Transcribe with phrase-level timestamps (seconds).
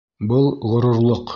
[0.31, 1.29] Был— ғорурлыҡ!